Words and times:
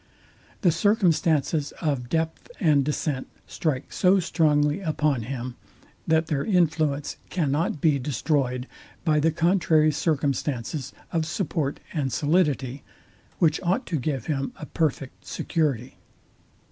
The 0.61 0.71
circumstances 0.71 1.73
of 1.79 2.09
depth 2.09 2.49
and 2.59 2.83
descent 2.83 3.27
strike 3.45 3.93
so 3.93 4.19
strongly 4.19 4.79
upon 4.79 5.21
him, 5.21 5.57
that 6.07 6.25
their 6.25 6.43
influence 6.43 7.17
can 7.29 7.51
not 7.51 7.81
be 7.81 7.99
destroyed 7.99 8.65
by 9.05 9.19
the 9.19 9.29
contrary 9.31 9.91
circumstances 9.91 10.91
of 11.11 11.27
support 11.27 11.79
and 11.93 12.11
solidity, 12.11 12.81
which 13.37 13.61
ought 13.61 13.85
to 13.85 13.99
give 13.99 14.25
him 14.25 14.53
a 14.55 14.65
perfect 14.65 15.27
security. 15.27 15.99